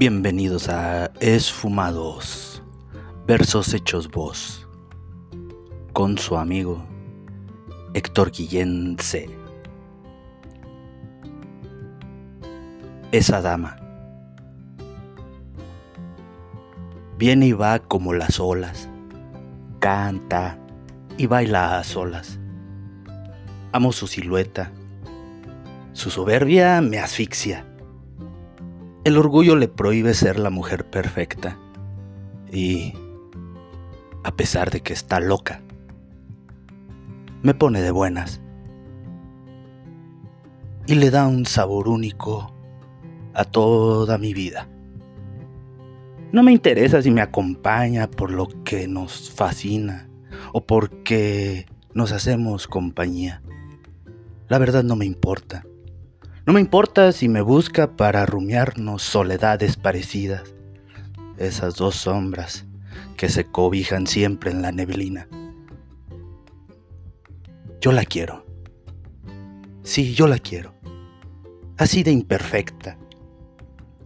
[0.00, 2.62] Bienvenidos a Esfumados,
[3.26, 4.66] versos hechos voz,
[5.92, 6.82] con su amigo
[7.92, 9.28] Héctor Guillén C.
[13.12, 13.76] Esa dama
[17.18, 18.88] viene y va como las olas,
[19.80, 20.58] canta
[21.18, 22.38] y baila a solas.
[23.72, 24.72] Amo su silueta,
[25.92, 27.69] su soberbia me asfixia
[29.04, 31.58] el orgullo le prohíbe ser la mujer perfecta.
[32.52, 32.94] Y,
[34.24, 35.62] a pesar de que está loca,
[37.42, 38.40] me pone de buenas.
[40.86, 42.52] Y le da un sabor único
[43.34, 44.68] a toda mi vida.
[46.32, 50.08] No me interesa si me acompaña por lo que nos fascina
[50.52, 53.42] o porque nos hacemos compañía.
[54.48, 55.64] La verdad no me importa.
[56.50, 60.42] No me importa si me busca para rumiarnos soledades parecidas,
[61.38, 62.66] esas dos sombras
[63.16, 65.28] que se cobijan siempre en la neblina.
[67.80, 68.44] Yo la quiero.
[69.84, 70.74] Sí, yo la quiero.
[71.78, 72.98] Así de imperfecta,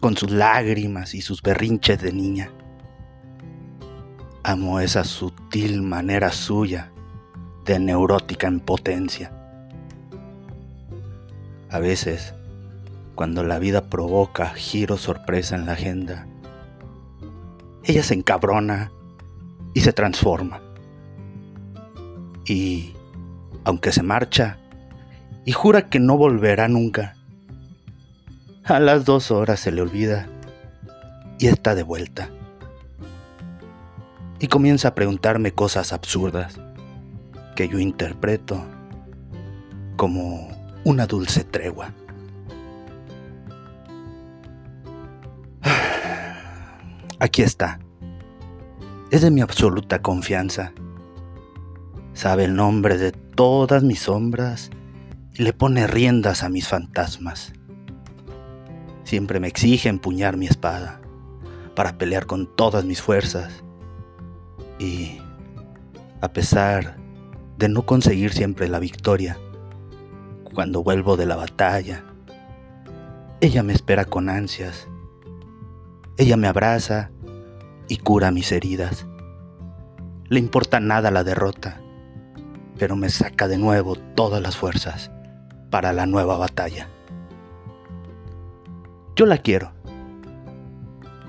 [0.00, 2.50] con sus lágrimas y sus berrinches de niña.
[4.42, 6.92] Amo esa sutil manera suya
[7.64, 9.35] de neurótica en potencia
[11.76, 12.32] a veces,
[13.14, 16.26] cuando la vida provoca giro sorpresa en la agenda,
[17.84, 18.90] ella se encabrona
[19.74, 20.62] y se transforma.
[22.46, 22.94] Y,
[23.64, 24.56] aunque se marcha,
[25.44, 27.14] y jura que no volverá nunca,
[28.64, 30.26] a las dos horas se le olvida
[31.38, 32.30] y está de vuelta.
[34.38, 36.58] Y comienza a preguntarme cosas absurdas
[37.54, 38.64] que yo interpreto
[39.96, 40.55] como
[40.86, 41.92] una dulce tregua.
[47.18, 47.80] Aquí está.
[49.10, 50.72] Es de mi absoluta confianza.
[52.12, 54.70] Sabe el nombre de todas mis sombras
[55.34, 57.52] y le pone riendas a mis fantasmas.
[59.02, 61.00] Siempre me exige empuñar mi espada
[61.74, 63.64] para pelear con todas mis fuerzas.
[64.78, 65.18] Y,
[66.20, 66.96] a pesar
[67.58, 69.36] de no conseguir siempre la victoria,
[70.56, 72.02] cuando vuelvo de la batalla.
[73.42, 74.88] Ella me espera con ansias.
[76.16, 77.10] Ella me abraza
[77.88, 79.06] y cura mis heridas.
[80.30, 81.82] Le importa nada la derrota,
[82.78, 85.10] pero me saca de nuevo todas las fuerzas
[85.68, 86.88] para la nueva batalla.
[89.14, 89.72] Yo la quiero.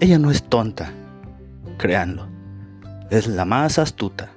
[0.00, 0.94] Ella no es tonta,
[1.76, 2.26] créanlo.
[3.10, 4.30] Es la más astuta.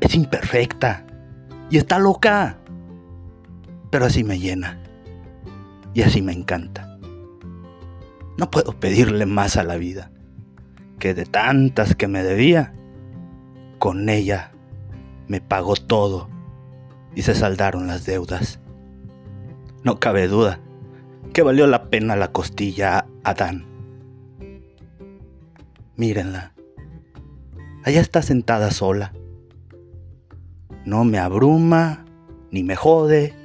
[0.00, 1.04] Es imperfecta
[1.68, 2.61] y está loca
[3.92, 4.78] pero así me llena
[5.92, 6.98] y así me encanta.
[8.38, 10.10] No puedo pedirle más a la vida
[10.98, 12.72] que de tantas que me debía,
[13.78, 14.52] con ella
[15.28, 16.30] me pagó todo
[17.14, 18.60] y se saldaron las deudas.
[19.84, 20.58] No cabe duda
[21.34, 23.66] que valió la pena la costilla a Adán.
[25.96, 26.54] Mírenla,
[27.84, 29.12] allá está sentada sola.
[30.86, 32.06] No me abruma,
[32.50, 33.41] ni me jode,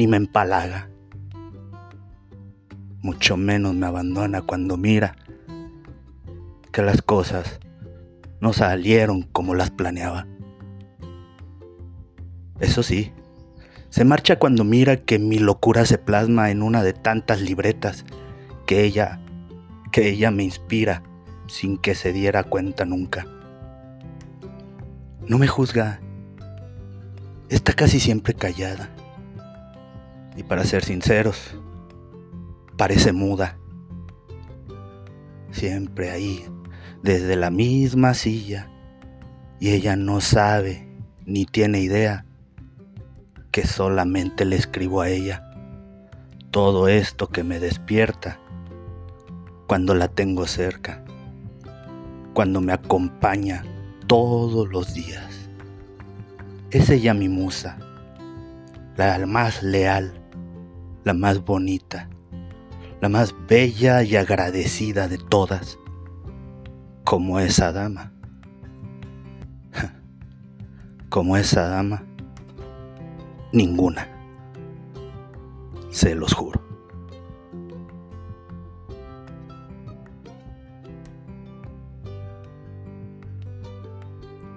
[0.00, 0.88] ni me empalaga.
[3.02, 5.14] Mucho menos me abandona cuando mira
[6.72, 7.60] que las cosas
[8.40, 10.26] no salieron como las planeaba.
[12.60, 13.12] Eso sí,
[13.90, 18.06] se marcha cuando mira que mi locura se plasma en una de tantas libretas
[18.64, 19.20] que ella,
[19.92, 21.02] que ella me inspira
[21.46, 23.26] sin que se diera cuenta nunca.
[25.28, 26.00] No me juzga,
[27.50, 28.88] está casi siempre callada.
[30.40, 31.54] Y para ser sinceros,
[32.78, 33.58] parece muda.
[35.50, 36.46] Siempre ahí,
[37.02, 38.70] desde la misma silla.
[39.58, 40.88] Y ella no sabe
[41.26, 42.24] ni tiene idea
[43.50, 45.44] que solamente le escribo a ella
[46.50, 48.40] todo esto que me despierta
[49.66, 51.04] cuando la tengo cerca,
[52.32, 53.62] cuando me acompaña
[54.06, 55.50] todos los días.
[56.70, 57.76] Es ella mi musa,
[58.96, 60.19] la más leal,
[61.04, 62.08] la más bonita,
[63.00, 65.78] la más bella y agradecida de todas,
[67.04, 68.12] como esa dama.
[71.08, 72.04] Como esa dama,
[73.52, 74.06] ninguna.
[75.88, 76.60] Se los juro.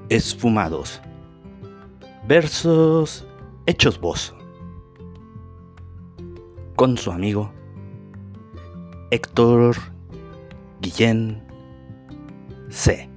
[0.09, 1.01] Esfumados.
[2.27, 3.25] Versos
[3.65, 4.35] hechos voz
[6.75, 7.51] con su amigo
[9.11, 9.75] Héctor
[10.81, 11.41] Guillén
[12.69, 13.12] C.